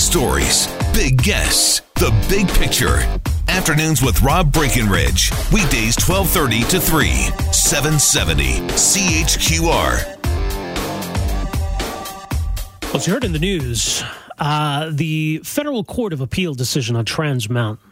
stories, 0.00 0.66
big 0.94 1.22
guests, 1.22 1.82
the 1.96 2.10
big 2.28 2.48
picture. 2.48 2.98
Afternoons 3.48 4.02
with 4.02 4.22
Rob 4.22 4.52
Breckenridge. 4.52 5.30
Weekdays 5.52 5.96
1230 5.98 6.62
to 6.70 6.80
3, 6.80 7.08
770 7.52 8.44
CHQR. 8.70 10.16
Well, 12.82 12.96
as 12.96 13.06
you 13.06 13.12
heard 13.12 13.24
in 13.24 13.32
the 13.32 13.38
news, 13.38 14.02
uh, 14.38 14.90
the 14.92 15.42
Federal 15.44 15.84
Court 15.84 16.12
of 16.12 16.20
Appeal 16.20 16.54
decision 16.54 16.96
on 16.96 17.04
Trans 17.04 17.50
Mountain 17.50 17.86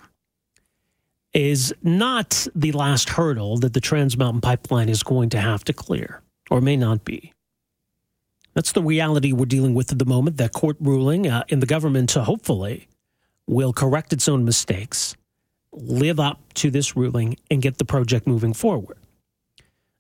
is 1.35 1.75
not 1.83 2.47
the 2.55 2.73
last 2.73 3.11
hurdle 3.11 3.59
that 3.59 3.75
the 3.75 3.81
Trans 3.81 4.17
Mountain 4.17 4.41
pipeline 4.41 4.89
is 4.89 5.03
going 5.03 5.29
to 5.31 5.39
have 5.39 5.63
to 5.65 5.73
clear, 5.73 6.23
or 6.51 6.61
may 6.61 6.77
not 6.77 7.05
be. 7.05 7.33
That's 8.59 8.73
the 8.73 8.83
reality 8.83 9.31
we're 9.31 9.47
dealing 9.47 9.75
with 9.75 9.93
at 9.93 10.01
the 10.01 10.05
moment. 10.05 10.37
That 10.39 10.53
court 10.53 10.77
ruling 10.81 11.29
uh, 11.29 11.45
in 11.47 11.61
the 11.61 11.67
government, 11.67 12.17
uh, 12.17 12.25
hopefully, 12.25 12.89
will 13.47 13.73
correct 13.73 14.13
its 14.13 14.27
own 14.27 14.45
mistakes, 14.45 15.15
live 15.71 16.19
up 16.19 16.41
to 16.55 16.69
this 16.69 16.97
ruling, 16.97 17.37
and 17.53 17.63
get 17.63 17.79
the 17.79 17.85
project 17.85 18.27
moving 18.27 18.53
forward. 18.53 18.99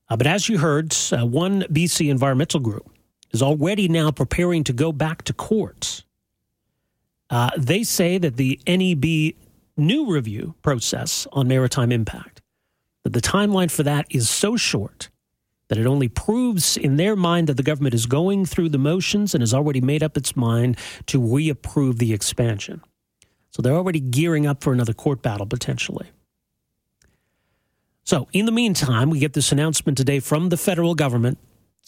Uh, 0.08 0.16
but 0.16 0.26
as 0.26 0.48
you 0.48 0.58
heard, 0.58 0.92
uh, 1.12 1.24
one 1.24 1.62
BC 1.70 2.10
environmental 2.10 2.58
group 2.58 2.90
is 3.30 3.42
already 3.42 3.86
now 3.86 4.10
preparing 4.10 4.64
to 4.64 4.72
go 4.72 4.90
back 4.90 5.22
to 5.22 5.32
court. 5.32 6.02
Uh, 7.30 7.50
they 7.56 7.84
say 7.84 8.18
that 8.18 8.38
the 8.38 8.58
NEB 8.66 9.36
new 9.76 10.10
review 10.12 10.56
process 10.62 11.28
on 11.30 11.46
maritime 11.46 11.92
impact, 11.92 12.42
that 13.04 13.12
the 13.12 13.20
timeline 13.20 13.70
for 13.70 13.84
that 13.84 14.08
is 14.10 14.28
so 14.28 14.56
short 14.56 15.10
that 15.68 15.78
it 15.78 15.86
only 15.86 16.08
proves 16.08 16.76
in 16.76 16.96
their 16.96 17.14
mind 17.14 17.46
that 17.46 17.56
the 17.56 17.62
government 17.62 17.94
is 17.94 18.06
going 18.06 18.46
through 18.46 18.70
the 18.70 18.78
motions 18.78 19.34
and 19.34 19.42
has 19.42 19.54
already 19.54 19.80
made 19.80 20.02
up 20.02 20.16
its 20.16 20.36
mind 20.36 20.76
to 21.06 21.20
reapprove 21.20 21.98
the 21.98 22.12
expansion. 22.12 22.82
So 23.50 23.62
they're 23.62 23.74
already 23.74 24.00
gearing 24.00 24.46
up 24.46 24.62
for 24.62 24.72
another 24.72 24.92
court 24.92 25.22
battle 25.22 25.46
potentially. 25.46 26.08
So, 28.04 28.26
in 28.32 28.46
the 28.46 28.52
meantime, 28.52 29.10
we 29.10 29.18
get 29.18 29.34
this 29.34 29.52
announcement 29.52 29.98
today 29.98 30.20
from 30.20 30.48
the 30.48 30.56
federal 30.56 30.94
government 30.94 31.36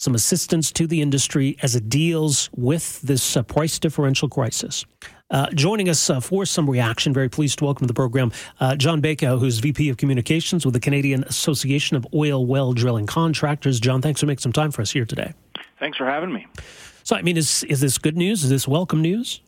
some 0.01 0.15
assistance 0.15 0.71
to 0.71 0.87
the 0.87 0.99
industry 0.99 1.55
as 1.61 1.75
it 1.75 1.87
deals 1.87 2.49
with 2.55 3.01
this 3.01 3.37
uh, 3.37 3.43
price 3.43 3.77
differential 3.77 4.27
crisis. 4.27 4.83
Uh, 5.31 5.49
joining 5.51 5.87
us 5.87 6.09
uh, 6.09 6.19
for 6.19 6.45
some 6.45 6.69
reaction, 6.69 7.13
very 7.13 7.29
pleased 7.29 7.57
to 7.57 7.63
welcome 7.63 7.85
to 7.85 7.87
the 7.87 7.93
program 7.93 8.33
uh, 8.59 8.75
John 8.75 9.01
Bayko, 9.01 9.39
who's 9.39 9.59
VP 9.59 9.87
of 9.87 9.95
Communications 9.95 10.65
with 10.65 10.73
the 10.73 10.79
Canadian 10.79 11.23
Association 11.23 11.95
of 11.95 12.05
Oil 12.13 12.45
Well 12.45 12.73
Drilling 12.73 13.07
Contractors. 13.07 13.79
John, 13.79 14.01
thanks 14.01 14.19
for 14.19 14.25
making 14.25 14.41
some 14.41 14.51
time 14.51 14.71
for 14.71 14.81
us 14.81 14.91
here 14.91 15.05
today. 15.05 15.33
Thanks 15.79 15.97
for 15.97 16.05
having 16.05 16.33
me. 16.33 16.47
So, 17.03 17.15
I 17.15 17.21
mean, 17.21 17.37
is 17.37 17.63
is 17.63 17.79
this 17.79 17.97
good 17.97 18.17
news? 18.17 18.43
Is 18.43 18.49
this 18.49 18.67
welcome 18.67 19.01
news? 19.01 19.39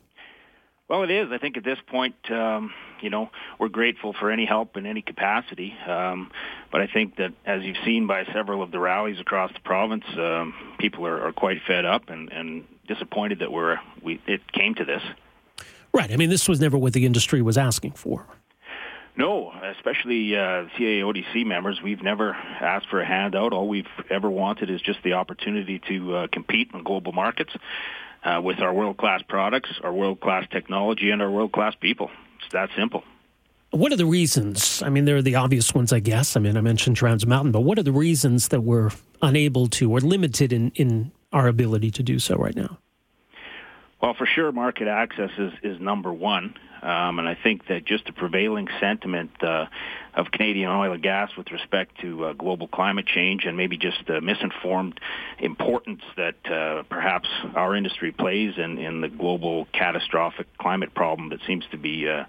Well, 0.87 1.03
it 1.03 1.11
is. 1.11 1.31
I 1.31 1.37
think 1.37 1.57
at 1.57 1.65
this 1.65 1.79
point, 1.87 2.15
um, 2.31 2.73
you 3.01 3.09
know, 3.09 3.29
we're 3.59 3.67
grateful 3.67 4.13
for 4.13 4.31
any 4.31 4.45
help 4.45 4.77
in 4.77 4.85
any 4.85 5.01
capacity. 5.01 5.73
Um, 5.85 6.31
but 6.71 6.79
I 6.79 6.87
think 6.87 7.17
that, 7.17 7.33
as 7.45 7.63
you've 7.63 7.77
seen 7.83 8.07
by 8.07 8.23
several 8.33 8.61
of 8.61 8.71
the 8.71 8.79
rallies 8.79 9.19
across 9.19 9.51
the 9.51 9.59
province, 9.59 10.05
um, 10.17 10.53
people 10.79 11.05
are, 11.05 11.27
are 11.27 11.33
quite 11.33 11.57
fed 11.67 11.83
up 11.83 12.09
and, 12.09 12.31
and 12.31 12.65
disappointed 12.87 13.39
that 13.39 13.51
we're 13.51 13.79
we 14.01 14.21
it 14.27 14.49
came 14.53 14.75
to 14.75 14.85
this. 14.85 15.01
Right. 15.93 16.11
I 16.11 16.17
mean, 16.17 16.29
this 16.29 16.49
was 16.49 16.59
never 16.59 16.77
what 16.77 16.93
the 16.93 17.05
industry 17.05 17.41
was 17.41 17.57
asking 17.57 17.93
for. 17.93 18.25
No, 19.15 19.51
especially 19.77 20.35
uh, 20.35 20.65
CAODC 20.75 21.45
members. 21.45 21.81
We've 21.83 22.01
never 22.01 22.33
asked 22.33 22.89
for 22.89 22.99
a 22.99 23.05
handout. 23.05 23.53
All 23.53 23.67
we've 23.67 23.85
ever 24.09 24.29
wanted 24.29 24.71
is 24.71 24.81
just 24.81 25.03
the 25.03 25.13
opportunity 25.13 25.79
to 25.87 26.15
uh, 26.15 26.27
compete 26.31 26.71
in 26.73 26.81
global 26.83 27.11
markets 27.11 27.53
uh, 28.23 28.41
with 28.43 28.59
our 28.59 28.73
world-class 28.73 29.21
products, 29.27 29.69
our 29.83 29.93
world-class 29.93 30.47
technology, 30.49 31.11
and 31.11 31.21
our 31.21 31.29
world-class 31.29 31.75
people. 31.79 32.09
It's 32.41 32.51
that 32.53 32.69
simple. 32.75 33.03
What 33.69 33.91
are 33.91 33.97
the 33.97 34.05
reasons? 34.05 34.81
I 34.81 34.89
mean, 34.89 35.05
there 35.05 35.17
are 35.17 35.21
the 35.21 35.35
obvious 35.35 35.75
ones, 35.75 35.93
I 35.93 35.99
guess. 35.99 36.35
I 36.35 36.39
mean, 36.39 36.57
I 36.57 36.61
mentioned 36.61 36.95
Trans 36.95 37.25
Mountain, 37.25 37.51
but 37.51 37.61
what 37.61 37.77
are 37.77 37.83
the 37.83 37.91
reasons 37.91 38.47
that 38.47 38.61
we're 38.61 38.89
unable 39.21 39.67
to 39.67 39.91
or 39.91 39.99
limited 39.99 40.51
in, 40.51 40.71
in 40.71 41.11
our 41.31 41.47
ability 41.47 41.91
to 41.91 42.03
do 42.03 42.17
so 42.17 42.35
right 42.35 42.55
now? 42.55 42.79
Well, 44.03 44.15
for 44.15 44.25
sure, 44.25 44.51
market 44.51 44.89
access 44.89 45.29
is, 45.37 45.53
is 45.63 45.79
number 45.79 46.11
one. 46.11 46.55
Um, 46.81 47.19
and 47.19 47.29
I 47.29 47.37
think 47.41 47.67
that 47.69 47.85
just 47.85 48.03
the 48.05 48.11
prevailing 48.11 48.67
sentiment 48.81 49.31
uh, 49.41 49.67
of 50.13 50.29
Canadian 50.29 50.69
oil 50.69 50.91
and 50.91 51.01
gas 51.01 51.29
with 51.37 51.49
respect 51.51 52.01
to 52.01 52.25
uh, 52.25 52.33
global 52.33 52.67
climate 52.67 53.05
change 53.05 53.45
and 53.45 53.55
maybe 53.55 53.77
just 53.77 53.99
the 54.05 54.19
misinformed 54.19 54.99
importance 55.39 56.01
that 56.17 56.35
uh, 56.51 56.83
perhaps 56.89 57.29
our 57.55 57.77
industry 57.77 58.11
plays 58.11 58.55
in, 58.57 58.77
in 58.77 58.99
the 58.99 59.07
global 59.07 59.69
catastrophic 59.71 60.47
climate 60.57 60.93
problem 60.93 61.29
that 61.29 61.39
seems 61.47 61.63
to 61.71 61.77
be 61.77 62.05
uh, 62.09 62.25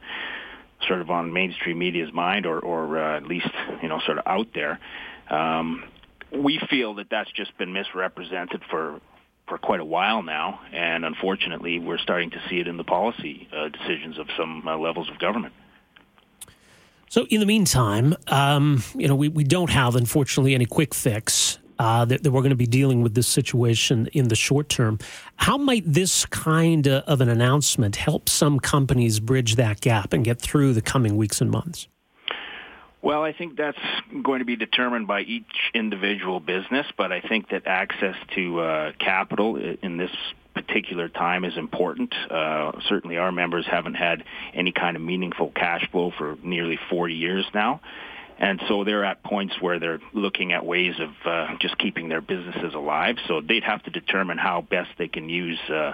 sort 0.86 1.00
of 1.00 1.10
on 1.10 1.32
mainstream 1.32 1.80
media's 1.80 2.12
mind 2.12 2.46
or, 2.46 2.60
or 2.60 2.98
uh, 3.00 3.16
at 3.16 3.26
least, 3.26 3.50
you 3.82 3.88
know, 3.88 3.98
sort 4.06 4.18
of 4.18 4.24
out 4.28 4.46
there. 4.54 4.78
Um, 5.28 5.82
we 6.32 6.60
feel 6.70 6.94
that 6.94 7.08
that's 7.10 7.32
just 7.32 7.58
been 7.58 7.72
misrepresented 7.72 8.62
for 8.70 9.00
for 9.46 9.58
quite 9.58 9.80
a 9.80 9.84
while 9.84 10.22
now, 10.22 10.60
and 10.72 11.04
unfortunately, 11.04 11.78
we're 11.78 11.98
starting 11.98 12.30
to 12.30 12.42
see 12.48 12.60
it 12.60 12.68
in 12.68 12.76
the 12.76 12.84
policy 12.84 13.48
uh, 13.52 13.68
decisions 13.68 14.18
of 14.18 14.28
some 14.36 14.66
uh, 14.66 14.76
levels 14.76 15.10
of 15.10 15.18
government. 15.18 15.52
So, 17.10 17.26
in 17.26 17.40
the 17.40 17.46
meantime, 17.46 18.16
um, 18.28 18.82
you 18.94 19.06
know, 19.06 19.14
we, 19.14 19.28
we 19.28 19.44
don't 19.44 19.70
have, 19.70 19.96
unfortunately, 19.96 20.54
any 20.54 20.66
quick 20.66 20.94
fix. 20.94 21.58
Uh, 21.76 22.04
that, 22.04 22.22
that, 22.22 22.30
we're 22.30 22.40
going 22.40 22.50
to 22.50 22.56
be 22.56 22.68
dealing 22.68 23.02
with 23.02 23.14
this 23.14 23.26
situation 23.26 24.08
in 24.12 24.28
the 24.28 24.36
short 24.36 24.68
term. 24.68 24.96
How 25.34 25.58
might 25.58 25.82
this 25.84 26.24
kind 26.26 26.86
of 26.86 27.20
an 27.20 27.28
announcement 27.28 27.96
help 27.96 28.28
some 28.28 28.60
companies 28.60 29.18
bridge 29.18 29.56
that 29.56 29.80
gap 29.80 30.12
and 30.12 30.24
get 30.24 30.40
through 30.40 30.72
the 30.74 30.80
coming 30.80 31.16
weeks 31.16 31.40
and 31.40 31.50
months? 31.50 31.88
Well, 33.04 33.22
I 33.22 33.34
think 33.34 33.58
that's 33.58 33.76
going 34.22 34.38
to 34.38 34.46
be 34.46 34.56
determined 34.56 35.06
by 35.06 35.20
each 35.20 35.44
individual 35.74 36.40
business, 36.40 36.86
but 36.96 37.12
I 37.12 37.20
think 37.20 37.50
that 37.50 37.66
access 37.66 38.16
to 38.34 38.60
uh, 38.60 38.92
capital 38.98 39.56
in 39.56 39.98
this 39.98 40.10
particular 40.54 41.10
time 41.10 41.44
is 41.44 41.54
important. 41.58 42.14
Uh, 42.30 42.72
certainly, 42.88 43.18
our 43.18 43.30
members 43.30 43.66
haven't 43.70 43.92
had 43.92 44.24
any 44.54 44.72
kind 44.72 44.96
of 44.96 45.02
meaningful 45.02 45.52
cash 45.54 45.86
flow 45.90 46.12
for 46.16 46.38
nearly 46.42 46.78
40 46.88 47.12
years 47.12 47.44
now. 47.52 47.82
And 48.38 48.62
so 48.68 48.84
they're 48.84 49.04
at 49.04 49.22
points 49.22 49.54
where 49.60 49.78
they're 49.78 50.00
looking 50.14 50.54
at 50.54 50.64
ways 50.64 50.94
of 50.98 51.10
uh, 51.26 51.56
just 51.60 51.76
keeping 51.76 52.08
their 52.08 52.22
businesses 52.22 52.72
alive. 52.72 53.16
So 53.28 53.42
they'd 53.42 53.64
have 53.64 53.82
to 53.82 53.90
determine 53.90 54.38
how 54.38 54.62
best 54.62 54.88
they 54.96 55.08
can 55.08 55.28
use 55.28 55.60
uh, 55.68 55.92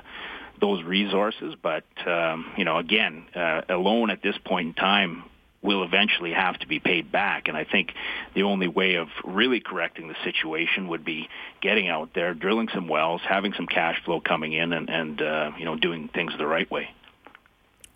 those 0.61 0.85
resources. 0.85 1.57
But 1.61 1.83
um, 2.07 2.53
you 2.57 2.65
know, 2.65 2.79
again, 2.79 3.25
uh, 3.35 3.63
alone 3.69 4.11
at 4.11 4.23
this 4.23 4.37
point 4.45 4.69
in 4.69 4.75
time, 4.75 5.25
will 5.63 5.83
eventually 5.85 6.33
have 6.33 6.59
to 6.59 6.67
be 6.67 6.79
paid 6.79 7.13
back. 7.13 7.49
And 7.49 7.57
I 7.57 7.65
think 7.65 7.93
the 8.35 8.45
only 8.45 8.69
way 8.69 8.95
of 8.95 9.09
really 9.25 9.61
correcting 9.61 10.09
the 10.09 10.17
situation 10.25 10.89
would 10.89 11.05
be 11.05 11.29
getting 11.61 11.89
out 11.89 12.15
there, 12.15 12.33
drilling 12.33 12.69
some 12.73 12.89
wells, 12.89 13.21
having 13.29 13.53
some 13.53 13.67
cash 13.67 14.03
flow 14.05 14.21
coming 14.21 14.53
in, 14.53 14.73
and, 14.73 14.89
and 14.89 15.21
uh, 15.21 15.53
you 15.59 15.65
know 15.65 15.77
doing 15.77 16.09
things 16.09 16.33
the 16.39 16.47
right 16.47 16.71
way. 16.71 16.91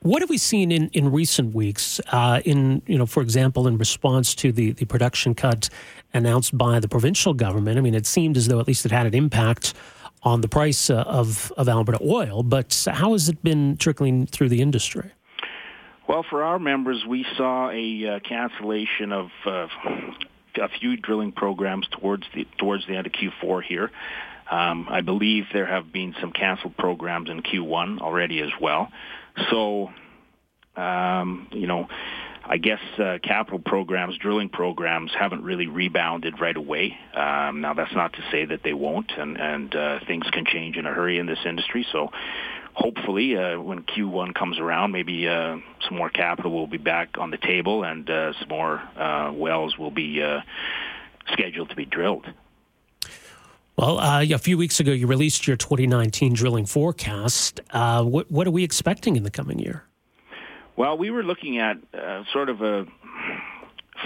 What 0.01 0.21
have 0.21 0.29
we 0.29 0.37
seen 0.37 0.71
in, 0.71 0.91
in 0.93 1.11
recent 1.11 1.55
weeks? 1.55 1.99
Uh, 2.13 2.43
in 2.45 2.83
you 2.87 2.99
know, 2.99 3.07
for 3.07 3.23
example, 3.23 3.67
in 3.67 3.79
response 3.79 4.35
to 4.37 4.53
the, 4.53 4.73
the 4.73 4.85
production 4.85 5.35
cut 5.35 5.71
announced 6.13 6.57
by 6.59 6.79
the 6.79 6.89
provincial 6.89 7.33
government, 7.33 7.79
I 7.79 7.81
mean, 7.81 7.95
it 7.95 8.07
seemed 8.07 8.37
as 8.37 8.49
though 8.49 8.61
at 8.61 8.67
least 8.67 8.85
it 8.85 8.93
had 8.93 9.07
an 9.07 9.15
impact 9.15 9.73
on 10.23 10.43
the 10.43 10.49
price 10.49 10.91
uh, 10.91 11.05
of 11.07 11.51
of 11.57 11.71
Alberta 11.71 11.99
oil. 12.03 12.43
But 12.43 12.87
how 12.93 13.13
has 13.13 13.31
it 13.31 13.43
been 13.43 13.79
trickling 13.79 14.27
through 14.27 14.51
the 14.51 14.61
industry? 14.61 15.11
Well, 16.09 16.25
for 16.29 16.43
our 16.43 16.59
members, 16.59 17.03
we 17.09 17.25
saw 17.37 17.71
a 17.71 18.17
uh, 18.17 18.21
cancellation 18.21 19.13
of 19.13 19.29
uh, 19.47 19.67
a 20.57 20.69
few 20.81 20.97
drilling 20.97 21.33
programs 21.33 21.87
towards 21.99 22.25
the 22.35 22.47
towards 22.59 22.87
the 22.87 22.97
end 22.97 23.07
of 23.07 23.13
Q4 23.13 23.63
here. 23.63 23.91
Um, 24.51 24.87
I 24.91 25.01
believe 25.01 25.45
there 25.53 25.67
have 25.67 25.93
been 25.93 26.15
some 26.21 26.31
canceled 26.31 26.77
programs 26.77 27.31
in 27.31 27.43
Q1 27.43 28.01
already 28.01 28.41
as 28.41 28.51
well. 28.61 28.89
So, 29.51 29.91
um, 30.77 31.49
you 31.51 31.67
know, 31.67 31.89
I 32.47 32.59
guess 32.59 32.81
uh, 32.99 33.19
capital 33.23 33.59
programs, 33.59 34.19
drilling 34.19 34.51
programs 34.51 35.13
haven't 35.19 35.45
really 35.45 35.67
rebounded 35.67 36.41
right 36.41 36.57
away. 36.57 36.95
Um, 37.15 37.63
now, 37.63 37.73
that's 37.73 37.95
not 37.95 38.13
to 38.13 38.19
say 38.31 38.45
that 38.45 38.61
they 38.63 38.75
won't, 38.75 39.11
and, 39.17 39.39
and 39.39 39.75
uh, 39.75 39.99
things 40.07 40.27
can 40.31 40.45
change 40.45 40.77
in 40.77 40.85
a 40.85 40.93
hurry 40.93 41.19
in 41.19 41.25
this 41.25 41.39
industry. 41.47 41.87
So 41.91 42.11
hopefully, 42.75 43.37
uh, 43.37 43.59
when 43.61 43.83
Q1 43.83 44.35
comes 44.35 44.59
around, 44.59 44.93
maybe 44.93 45.29
uh, 45.29 45.59
some 45.87 45.97
more 45.97 46.11
capital 46.11 46.53
will 46.53 46.67
be 46.67 46.79
back 46.79 47.17
on 47.19 47.31
the 47.31 47.39
table 47.39 47.85
and 47.85 48.09
uh, 48.11 48.33
some 48.39 48.49
more 48.49 48.83
uh, 48.97 49.33
wells 49.35 49.79
will 49.79 49.91
be 49.91 50.23
uh, 50.23 50.41
scheduled 51.33 51.71
to 51.71 51.77
be 51.77 51.85
drilled. 51.85 52.27
Well, 53.77 53.99
uh, 53.99 54.23
a 54.23 54.39
few 54.39 54.57
weeks 54.57 54.79
ago, 54.79 54.93
you 54.93 55.07
released 55.07 55.47
your 55.47 55.57
2019 55.57 56.35
drilling 56.35 56.67
forecast. 56.67 57.61
what, 57.73 58.31
what 58.31 58.47
are 58.47 58.53
we 58.53 58.63
expecting 58.63 59.17
in 59.17 59.25
the 59.25 59.31
coming 59.31 59.59
year? 59.59 59.85
Well, 60.77 60.99
we 60.99 61.11
were 61.11 61.23
looking 61.23 61.59
at 61.59 61.79
sort 62.33 62.49
of 62.49 62.63
a 62.63 62.87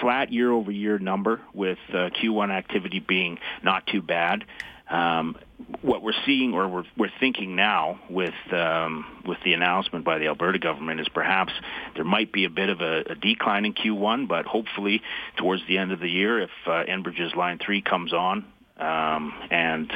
flat 0.00 0.32
year 0.32 0.53
over 0.53 0.70
year 0.70 0.99
number 0.99 1.41
with 1.53 1.79
Q1 1.91 2.50
activity 2.50 3.00
being 3.00 3.38
not 3.62 3.87
too 3.87 4.00
bad. 4.00 4.44
Um, 4.90 5.37
what 5.82 6.02
we're 6.02 6.12
seeing 6.25 6.55
or 6.55 6.67
we're, 6.69 6.85
we're 6.96 7.11
thinking 7.20 7.56
now 7.56 7.99
with 8.08 8.35
um, 8.52 9.05
with 9.26 9.38
the 9.44 9.52
announcement 9.52 10.05
by 10.05 10.19
the 10.19 10.26
Alberta 10.26 10.58
government 10.58 11.00
is 11.00 11.08
perhaps 11.08 11.52
there 11.94 12.05
might 12.05 12.32
be 12.32 12.44
a 12.44 12.50
bit 12.50 12.69
of 12.70 12.81
a, 12.81 13.00
a 13.11 13.14
decline 13.14 13.67
in 13.67 13.75
Q1, 13.75 14.29
but 14.29 14.46
hopefully 14.46 15.02
towards 15.37 15.62
the 15.69 15.79
end 15.79 15.93
of 15.93 16.00
the 16.00 16.08
year, 16.08 16.40
if 16.40 16.50
uh, 16.67 16.85
Enbridge's 16.88 17.35
Line 17.37 17.58
3 17.64 17.82
comes 17.82 18.12
on 18.12 18.46
um, 18.79 19.35
and 19.50 19.93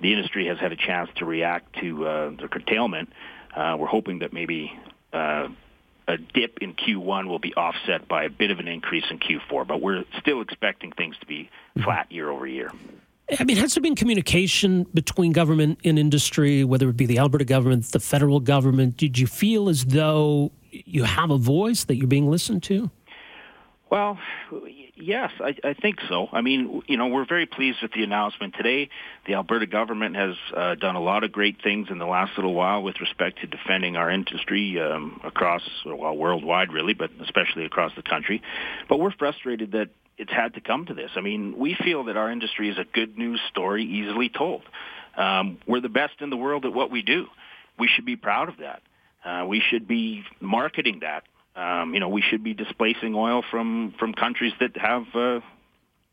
the 0.00 0.12
industry 0.12 0.46
has 0.46 0.58
had 0.58 0.72
a 0.72 0.76
chance 0.76 1.10
to 1.16 1.24
react 1.24 1.76
to 1.80 2.06
uh, 2.06 2.30
the 2.40 2.48
curtailment, 2.48 3.10
uh, 3.54 3.76
we're 3.78 3.86
hoping 3.86 4.20
that 4.20 4.32
maybe 4.32 4.72
uh, 5.12 5.48
a 6.08 6.16
dip 6.16 6.58
in 6.60 6.74
Q1 6.74 7.26
will 7.26 7.38
be 7.38 7.54
offset 7.54 8.08
by 8.08 8.24
a 8.24 8.30
bit 8.30 8.50
of 8.50 8.60
an 8.60 8.68
increase 8.68 9.04
in 9.10 9.18
Q4, 9.18 9.66
but 9.66 9.80
we're 9.80 10.04
still 10.20 10.40
expecting 10.40 10.92
things 10.92 11.16
to 11.20 11.26
be 11.26 11.50
flat 11.82 12.10
year 12.12 12.30
over 12.30 12.46
year. 12.46 12.70
I 13.38 13.44
mean, 13.44 13.56
has 13.56 13.74
there 13.74 13.82
been 13.82 13.96
communication 13.96 14.84
between 14.94 15.32
government 15.32 15.80
and 15.84 15.98
industry, 15.98 16.62
whether 16.62 16.88
it 16.88 16.96
be 16.96 17.06
the 17.06 17.18
Alberta 17.18 17.44
government, 17.44 17.84
the 17.86 17.98
federal 17.98 18.38
government? 18.38 18.96
Did 18.96 19.18
you 19.18 19.26
feel 19.26 19.68
as 19.68 19.84
though 19.84 20.52
you 20.70 21.04
have 21.04 21.30
a 21.30 21.38
voice 21.38 21.84
that 21.84 21.96
you're 21.96 22.06
being 22.06 22.30
listened 22.30 22.62
to? 22.64 22.90
Well, 23.88 24.18
yes, 24.96 25.30
I, 25.38 25.54
I 25.62 25.74
think 25.74 25.98
so. 26.08 26.28
I 26.32 26.40
mean, 26.40 26.82
you 26.88 26.96
know, 26.96 27.06
we're 27.06 27.24
very 27.24 27.46
pleased 27.46 27.78
with 27.82 27.92
the 27.92 28.02
announcement 28.02 28.54
today. 28.56 28.88
The 29.28 29.34
Alberta 29.34 29.66
government 29.66 30.16
has 30.16 30.34
uh, 30.56 30.74
done 30.74 30.96
a 30.96 31.00
lot 31.00 31.22
of 31.22 31.30
great 31.30 31.62
things 31.62 31.86
in 31.88 31.98
the 31.98 32.06
last 32.06 32.32
little 32.36 32.52
while 32.52 32.82
with 32.82 33.00
respect 33.00 33.40
to 33.42 33.46
defending 33.46 33.96
our 33.96 34.10
industry 34.10 34.80
um, 34.80 35.20
across, 35.22 35.62
well, 35.84 36.16
worldwide, 36.16 36.72
really, 36.72 36.94
but 36.94 37.10
especially 37.22 37.64
across 37.64 37.92
the 37.94 38.02
country. 38.02 38.42
But 38.88 38.98
we're 38.98 39.12
frustrated 39.12 39.72
that 39.72 39.90
it's 40.18 40.32
had 40.32 40.54
to 40.54 40.60
come 40.60 40.86
to 40.86 40.94
this. 40.94 41.12
I 41.14 41.20
mean, 41.20 41.56
we 41.56 41.76
feel 41.76 42.04
that 42.04 42.16
our 42.16 42.30
industry 42.30 42.68
is 42.68 42.78
a 42.78 42.84
good 42.92 43.16
news 43.16 43.40
story, 43.50 43.84
easily 43.84 44.30
told. 44.30 44.62
Um, 45.16 45.58
we're 45.64 45.80
the 45.80 45.88
best 45.88 46.14
in 46.20 46.30
the 46.30 46.36
world 46.36 46.64
at 46.64 46.72
what 46.72 46.90
we 46.90 47.02
do. 47.02 47.26
We 47.78 47.88
should 47.94 48.04
be 48.04 48.16
proud 48.16 48.48
of 48.48 48.56
that. 48.56 48.82
Uh, 49.24 49.46
we 49.46 49.62
should 49.70 49.86
be 49.86 50.24
marketing 50.40 51.00
that 51.02 51.22
um, 51.56 51.94
you 51.94 52.00
know, 52.00 52.08
we 52.08 52.22
should 52.22 52.44
be 52.44 52.54
displacing 52.54 53.14
oil 53.14 53.42
from 53.50 53.94
from 53.98 54.12
countries 54.12 54.52
that 54.60 54.76
have, 54.76 55.04
uh, 55.14 55.40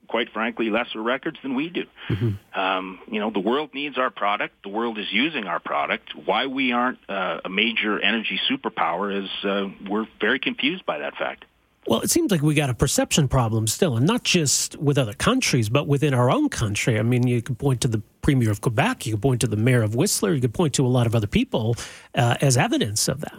quite 0.07 0.31
frankly, 0.31 0.69
lesser 0.69 1.01
records 1.01 1.37
than 1.43 1.53
we 1.53 1.69
do. 1.69 1.83
Mm-hmm. 2.09 2.59
Um, 2.59 2.99
you 3.11 3.19
know, 3.19 3.29
the 3.29 3.41
world 3.41 3.73
needs 3.73 3.97
our 3.97 4.09
product. 4.09 4.55
The 4.63 4.69
world 4.69 4.97
is 4.97 5.07
using 5.11 5.45
our 5.45 5.59
product. 5.59 6.15
Why 6.15 6.45
we 6.47 6.71
aren't 6.71 6.99
uh, 7.09 7.41
a 7.43 7.49
major 7.49 7.99
energy 7.99 8.39
superpower 8.49 9.23
is 9.23 9.29
uh, 9.43 9.69
we're 9.89 10.07
very 10.21 10.39
confused 10.39 10.85
by 10.85 10.99
that 10.99 11.15
fact. 11.17 11.45
Well, 11.85 11.99
it 11.99 12.09
seems 12.09 12.31
like 12.31 12.41
we 12.41 12.53
got 12.53 12.69
a 12.69 12.73
perception 12.73 13.27
problem 13.27 13.67
still, 13.67 13.97
and 13.97 14.07
not 14.07 14.23
just 14.23 14.77
with 14.77 14.97
other 14.97 15.13
countries, 15.13 15.67
but 15.67 15.85
within 15.85 16.13
our 16.13 16.31
own 16.31 16.47
country. 16.47 16.97
I 16.97 17.01
mean, 17.01 17.27
you 17.27 17.41
could 17.41 17.59
point 17.59 17.81
to 17.81 17.89
the 17.89 18.01
Premier 18.21 18.49
of 18.49 18.61
Quebec, 18.61 19.05
you 19.05 19.13
could 19.13 19.21
point 19.21 19.41
to 19.41 19.47
the 19.47 19.57
Mayor 19.57 19.83
of 19.83 19.93
Whistler, 19.93 20.33
you 20.33 20.39
could 20.39 20.53
point 20.53 20.73
to 20.75 20.85
a 20.85 20.87
lot 20.87 21.07
of 21.07 21.13
other 21.13 21.27
people 21.27 21.75
uh, 22.15 22.37
as 22.39 22.55
evidence 22.55 23.09
of 23.09 23.19
that. 23.19 23.35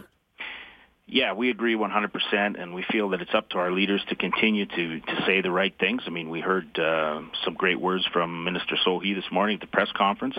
Yeah, 1.07 1.33
we 1.33 1.51
agree 1.51 1.75
100%, 1.75 2.59
and 2.59 2.73
we 2.73 2.83
feel 2.91 3.09
that 3.09 3.21
it's 3.21 3.33
up 3.33 3.49
to 3.49 3.59
our 3.59 3.71
leaders 3.71 4.03
to 4.09 4.15
continue 4.15 4.65
to, 4.65 4.99
to 5.01 5.23
say 5.27 5.41
the 5.41 5.51
right 5.51 5.73
things. 5.79 6.01
I 6.07 6.09
mean, 6.09 6.31
we 6.31 6.41
heard 6.41 6.79
uh, 6.79 7.21
some 7.43 7.53
great 7.53 7.79
words 7.79 8.07
from 8.11 8.43
Minister 8.43 8.75
Sohi 8.85 9.13
this 9.13 9.25
morning 9.31 9.55
at 9.55 9.61
the 9.61 9.67
press 9.67 9.89
conference, 9.95 10.35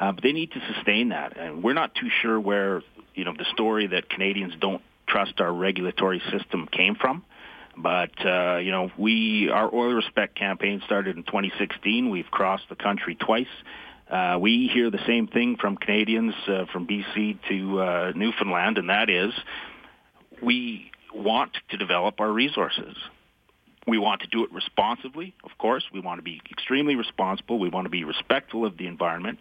uh, 0.00 0.12
but 0.12 0.22
they 0.22 0.32
need 0.32 0.52
to 0.52 0.60
sustain 0.74 1.10
that. 1.10 1.36
And 1.36 1.62
we're 1.62 1.74
not 1.74 1.94
too 1.94 2.08
sure 2.22 2.40
where, 2.40 2.82
you 3.14 3.26
know, 3.26 3.34
the 3.36 3.44
story 3.52 3.88
that 3.88 4.08
Canadians 4.08 4.54
don't 4.58 4.80
trust 5.06 5.38
our 5.38 5.52
regulatory 5.52 6.22
system 6.32 6.66
came 6.72 6.94
from. 6.94 7.22
But, 7.76 8.12
uh, 8.24 8.56
you 8.56 8.70
know, 8.70 8.90
we, 8.96 9.50
our 9.50 9.72
Oil 9.72 9.92
Respect 9.92 10.34
campaign 10.34 10.80
started 10.86 11.18
in 11.18 11.24
2016. 11.24 12.08
We've 12.08 12.30
crossed 12.30 12.70
the 12.70 12.76
country 12.76 13.16
twice. 13.16 13.46
Uh, 14.10 14.38
we 14.40 14.70
hear 14.72 14.90
the 14.90 15.04
same 15.06 15.26
thing 15.26 15.56
from 15.60 15.76
Canadians 15.76 16.34
uh, 16.48 16.64
from 16.72 16.86
BC 16.86 17.38
to 17.48 17.80
uh, 17.80 18.12
Newfoundland, 18.16 18.78
and 18.78 18.88
that 18.88 19.10
is 19.10 19.32
we 20.42 20.90
want 21.14 21.52
to 21.70 21.76
develop 21.76 22.20
our 22.20 22.30
resources. 22.30 22.96
We 23.86 23.98
want 23.98 24.20
to 24.22 24.26
do 24.28 24.44
it 24.44 24.52
responsibly, 24.52 25.34
of 25.42 25.50
course. 25.58 25.84
We 25.92 26.00
want 26.00 26.18
to 26.18 26.22
be 26.22 26.40
extremely 26.50 26.96
responsible. 26.96 27.58
We 27.58 27.68
want 27.68 27.86
to 27.86 27.90
be 27.90 28.04
respectful 28.04 28.64
of 28.64 28.76
the 28.76 28.86
environment. 28.86 29.38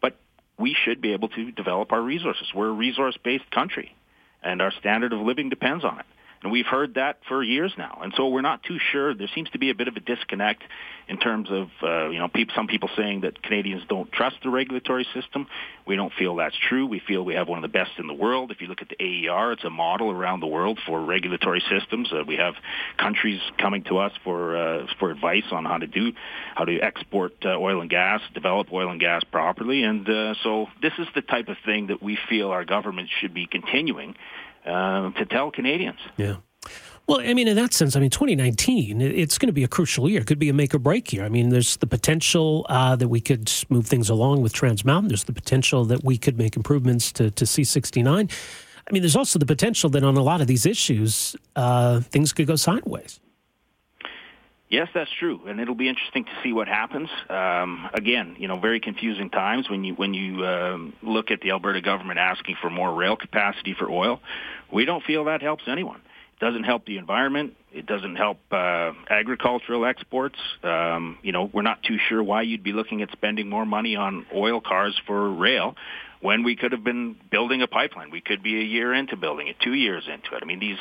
But 0.00 0.16
we 0.58 0.74
should 0.84 1.00
be 1.00 1.12
able 1.12 1.28
to 1.28 1.50
develop 1.52 1.92
our 1.92 2.02
resources. 2.02 2.48
We're 2.54 2.68
a 2.68 2.72
resource-based 2.72 3.50
country, 3.50 3.94
and 4.42 4.60
our 4.62 4.72
standard 4.80 5.12
of 5.12 5.20
living 5.20 5.48
depends 5.50 5.84
on 5.84 6.00
it. 6.00 6.06
And 6.44 6.52
we've 6.52 6.66
heard 6.66 6.94
that 6.94 7.20
for 7.26 7.42
years 7.42 7.72
now. 7.78 8.00
And 8.02 8.12
so 8.18 8.28
we're 8.28 8.42
not 8.42 8.62
too 8.62 8.78
sure. 8.92 9.14
There 9.14 9.30
seems 9.34 9.48
to 9.50 9.58
be 9.58 9.70
a 9.70 9.74
bit 9.74 9.88
of 9.88 9.96
a 9.96 10.00
disconnect 10.00 10.62
in 11.08 11.16
terms 11.16 11.48
of, 11.50 11.68
uh, 11.82 12.10
you 12.10 12.18
know, 12.18 12.28
people, 12.28 12.54
some 12.54 12.66
people 12.66 12.90
saying 12.94 13.22
that 13.22 13.42
Canadians 13.42 13.82
don't 13.88 14.12
trust 14.12 14.36
the 14.42 14.50
regulatory 14.50 15.06
system. 15.14 15.46
We 15.86 15.96
don't 15.96 16.12
feel 16.12 16.36
that's 16.36 16.56
true. 16.68 16.86
We 16.86 17.00
feel 17.00 17.24
we 17.24 17.32
have 17.34 17.48
one 17.48 17.56
of 17.58 17.62
the 17.62 17.72
best 17.72 17.92
in 17.98 18.06
the 18.06 18.14
world. 18.14 18.50
If 18.50 18.60
you 18.60 18.66
look 18.66 18.82
at 18.82 18.90
the 18.90 19.28
AER, 19.28 19.52
it's 19.52 19.64
a 19.64 19.70
model 19.70 20.10
around 20.10 20.40
the 20.40 20.46
world 20.46 20.78
for 20.86 21.00
regulatory 21.00 21.62
systems. 21.70 22.12
Uh, 22.12 22.24
we 22.26 22.36
have 22.36 22.54
countries 22.98 23.40
coming 23.56 23.82
to 23.84 23.96
us 23.96 24.12
for 24.22 24.54
uh, 24.54 24.86
for 24.98 25.10
advice 25.10 25.44
on 25.50 25.64
how 25.64 25.78
to 25.78 25.86
do, 25.86 26.12
how 26.54 26.66
to 26.66 26.78
export 26.78 27.32
uh, 27.46 27.56
oil 27.56 27.80
and 27.80 27.88
gas, 27.88 28.20
develop 28.34 28.70
oil 28.70 28.90
and 28.90 29.00
gas 29.00 29.24
properly. 29.24 29.82
And 29.82 30.06
uh, 30.06 30.34
so 30.42 30.66
this 30.82 30.92
is 30.98 31.06
the 31.14 31.22
type 31.22 31.48
of 31.48 31.56
thing 31.64 31.86
that 31.86 32.02
we 32.02 32.18
feel 32.28 32.50
our 32.50 32.66
government 32.66 33.08
should 33.20 33.32
be 33.32 33.46
continuing 33.46 34.14
uh, 34.64 35.10
to 35.10 35.26
tell 35.26 35.50
Canadians. 35.50 35.98
Yeah. 36.16 36.36
Well, 37.06 37.20
I 37.20 37.34
mean, 37.34 37.48
in 37.48 37.56
that 37.56 37.74
sense, 37.74 37.96
I 37.96 38.00
mean, 38.00 38.08
2019, 38.08 39.02
it's 39.02 39.36
going 39.36 39.48
to 39.48 39.52
be 39.52 39.62
a 39.62 39.68
crucial 39.68 40.08
year. 40.08 40.22
It 40.22 40.26
could 40.26 40.38
be 40.38 40.48
a 40.48 40.54
make 40.54 40.74
or 40.74 40.78
break 40.78 41.12
year. 41.12 41.24
I 41.24 41.28
mean, 41.28 41.50
there's 41.50 41.76
the 41.76 41.86
potential 41.86 42.64
uh, 42.70 42.96
that 42.96 43.08
we 43.08 43.20
could 43.20 43.52
move 43.68 43.86
things 43.86 44.08
along 44.08 44.40
with 44.40 44.54
Trans 44.54 44.86
Mountain. 44.86 45.08
There's 45.08 45.24
the 45.24 45.34
potential 45.34 45.84
that 45.84 46.02
we 46.02 46.16
could 46.16 46.38
make 46.38 46.56
improvements 46.56 47.12
to, 47.12 47.30
to 47.30 47.44
C69. 47.44 48.32
I 48.86 48.92
mean, 48.92 49.02
there's 49.02 49.16
also 49.16 49.38
the 49.38 49.46
potential 49.46 49.90
that 49.90 50.02
on 50.02 50.16
a 50.16 50.22
lot 50.22 50.40
of 50.40 50.46
these 50.46 50.64
issues, 50.64 51.36
uh, 51.56 52.00
things 52.00 52.32
could 52.32 52.46
go 52.46 52.56
sideways. 52.56 53.20
Yes, 54.70 54.88
that's 54.94 55.10
true, 55.20 55.42
and 55.46 55.60
it'll 55.60 55.74
be 55.74 55.88
interesting 55.88 56.24
to 56.24 56.30
see 56.42 56.52
what 56.52 56.68
happens. 56.68 57.08
Um, 57.28 57.88
again, 57.92 58.34
you 58.38 58.48
know, 58.48 58.58
very 58.58 58.80
confusing 58.80 59.28
times 59.28 59.68
when 59.68 59.84
you 59.84 59.94
when 59.94 60.14
you 60.14 60.44
um, 60.44 60.94
look 61.02 61.30
at 61.30 61.40
the 61.42 61.50
Alberta 61.50 61.82
government 61.82 62.18
asking 62.18 62.56
for 62.60 62.70
more 62.70 62.92
rail 62.92 63.14
capacity 63.14 63.74
for 63.78 63.90
oil. 63.90 64.20
We 64.72 64.86
don't 64.86 65.04
feel 65.04 65.26
that 65.26 65.42
helps 65.42 65.64
anyone. 65.68 66.00
Doesn't 66.44 66.64
help 66.64 66.84
the 66.84 66.98
environment. 66.98 67.54
It 67.72 67.86
doesn't 67.86 68.16
help 68.16 68.36
uh, 68.52 68.92
agricultural 69.08 69.86
exports. 69.86 70.38
Um, 70.62 71.16
you 71.22 71.32
know, 71.32 71.48
we're 71.50 71.62
not 71.62 71.82
too 71.82 71.96
sure 72.06 72.22
why 72.22 72.42
you'd 72.42 72.62
be 72.62 72.74
looking 72.74 73.00
at 73.00 73.10
spending 73.12 73.48
more 73.48 73.64
money 73.64 73.96
on 73.96 74.26
oil 74.34 74.60
cars 74.60 74.94
for 75.06 75.32
rail 75.32 75.74
when 76.20 76.42
we 76.42 76.54
could 76.54 76.72
have 76.72 76.84
been 76.84 77.16
building 77.30 77.62
a 77.62 77.66
pipeline. 77.66 78.10
We 78.10 78.20
could 78.20 78.42
be 78.42 78.60
a 78.60 78.62
year 78.62 78.92
into 78.92 79.16
building 79.16 79.48
it, 79.48 79.56
two 79.58 79.72
years 79.72 80.04
into 80.06 80.36
it. 80.36 80.42
I 80.42 80.44
mean, 80.44 80.60
these 80.60 80.76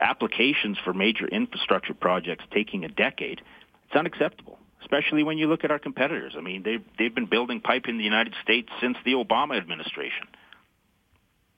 applications 0.00 0.76
for 0.82 0.92
major 0.92 1.28
infrastructure 1.28 1.94
projects 1.94 2.44
taking 2.52 2.84
a 2.84 2.88
decade, 2.88 3.42
it's 3.86 3.94
unacceptable, 3.96 4.58
especially 4.80 5.22
when 5.22 5.38
you 5.38 5.46
look 5.46 5.62
at 5.62 5.70
our 5.70 5.78
competitors. 5.78 6.34
I 6.36 6.40
mean, 6.40 6.64
they've, 6.64 6.84
they've 6.98 7.14
been 7.14 7.26
building 7.26 7.60
pipe 7.60 7.84
in 7.86 7.96
the 7.96 8.04
United 8.04 8.34
States 8.42 8.70
since 8.80 8.96
the 9.04 9.12
Obama 9.12 9.56
administration. 9.56 10.26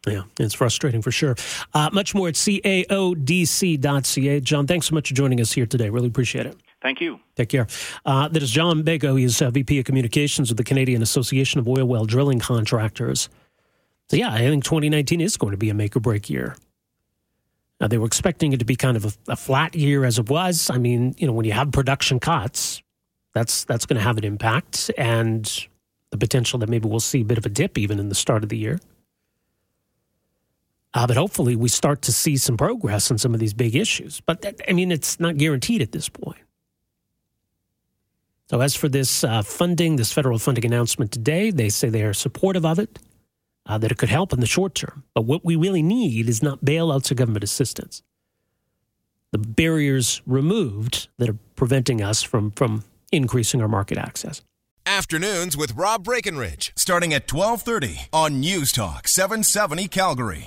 Yeah, 0.07 0.23
it's 0.39 0.55
frustrating 0.55 1.03
for 1.03 1.11
sure. 1.11 1.37
Uh, 1.75 1.91
much 1.93 2.15
more 2.15 2.29
at 2.29 2.35
caodc.ca. 2.35 4.41
John, 4.41 4.67
thanks 4.67 4.87
so 4.87 4.95
much 4.95 5.09
for 5.09 5.15
joining 5.15 5.41
us 5.41 5.53
here 5.53 5.67
today. 5.67 5.91
Really 5.91 6.09
appreciate 6.09 6.47
it. 6.47 6.57
Thank 6.81 7.01
you. 7.01 7.19
Take 7.35 7.49
care. 7.49 7.67
Uh, 8.07 8.29
that 8.29 8.43
is 8.43 8.51
John 8.51 8.85
Bayko. 8.85 9.19
He 9.19 9.25
is 9.25 9.43
uh, 9.43 9.51
VP 9.51 9.81
of 9.81 9.85
Communications 9.85 10.51
with 10.51 10.57
the 10.57 10.65
Canadian 10.65 11.03
Association 11.03 11.59
of 11.59 11.69
Oil 11.69 11.85
Well 11.85 12.05
Drilling 12.05 12.39
Contractors. 12.39 13.29
So, 14.11 14.17
yeah, 14.17 14.33
I 14.33 14.39
think 14.39 14.65
2019 14.65 15.21
is 15.21 15.37
going 15.37 15.51
to 15.51 15.57
be 15.57 15.71
a 15.71 15.75
make 15.75 15.97
or 15.97 16.01
break 16.01 16.31
year. 16.31 16.57
Now, 17.81 17.89
they 17.89 17.99
were 17.99 18.07
expecting 18.07 18.53
it 18.53 18.59
to 18.59 18.65
be 18.65 18.77
kind 18.77 18.97
of 18.97 19.05
a, 19.05 19.33
a, 19.33 19.37
flat 19.37 19.75
year 19.75 20.05
as 20.05 20.19
it 20.19 20.31
was. 20.31 20.71
I 20.71 20.79
mean, 20.79 21.15
you 21.19 21.27
know, 21.27 21.33
when 21.33 21.45
you 21.45 21.53
have 21.53 21.71
production 21.71 22.19
cuts, 22.19 22.83
that's 23.35 23.65
that's 23.65 23.87
going 23.87 23.99
to 23.99 24.03
have 24.03 24.19
an 24.19 24.25
impact, 24.25 24.91
and 24.99 25.69
the 26.11 26.19
potential 26.19 26.59
that 26.61 26.69
maybe 26.69 26.89
we'll 26.89 26.99
see 26.99 27.21
a 27.21 27.25
bit 27.25 27.39
of 27.39 27.47
a 27.47 27.49
dip 27.49 27.79
even 27.79 28.01
in 28.01 28.09
the 28.09 28.15
start 28.15 28.43
of 28.43 28.49
the 28.49 28.57
year. 28.57 28.81
Uh, 30.95 31.07
but 31.07 31.17
hopefully, 31.17 31.55
we 31.55 31.69
start 31.69 32.03
to 32.03 32.13
see 32.13 32.37
some 32.37 32.57
progress 32.57 33.11
on 33.11 33.19
some 33.19 33.35
of 33.35 33.41
these 33.41 33.55
big 33.55 33.77
issues. 33.77 34.21
But 34.21 34.43
that, 34.43 34.61
I 34.69 34.73
mean, 34.73 34.91
it's 34.91 35.21
not 35.21 35.37
guaranteed 35.37 35.83
at 35.83 35.93
this 35.93 36.09
point. 36.09 36.39
So, 38.51 38.61
as 38.63 38.75
for 38.75 38.89
this 38.89 39.23
uh, 39.23 39.43
funding, 39.43 39.97
this 39.97 40.13
federal 40.13 40.39
funding 40.39 40.65
announcement 40.65 41.13
today, 41.13 41.51
they 41.51 41.69
say 41.69 41.91
they 41.91 42.03
are 42.03 42.15
supportive 42.15 42.65
of 42.65 42.79
it 42.79 42.99
uh, 43.67 43.77
that 43.79 43.93
it 43.93 43.99
could 43.99 44.09
help 44.09 44.33
in 44.33 44.41
the 44.41 44.47
short 44.47 44.75
term. 44.75 45.05
But 45.15 45.27
what 45.27 45.45
we 45.45 45.55
really 45.57 45.83
need 45.83 46.29
is 46.29 46.43
not 46.43 46.65
bailouts 46.65 47.11
or 47.11 47.15
government 47.15 47.45
assistance. 47.45 48.03
The 49.31 49.39
barriers 49.39 50.23
removed 50.27 51.09
that 51.19 51.29
are 51.29 51.37
preventing 51.55 52.03
us 52.03 52.23
from, 52.23 52.51
from 52.53 52.85
increasing 53.13 53.61
our 53.61 53.69
market 53.69 53.99
access. 53.99 54.43
Afternoons 54.87 55.55
with 55.55 55.75
Rob 55.75 56.03
Breckenridge, 56.03 56.73
starting 56.75 57.13
at 57.13 57.31
1230 57.31 58.09
on 58.11 58.41
News 58.41 58.73
Talk 58.73 59.07
770 59.07 59.87
Calgary. 59.89 60.47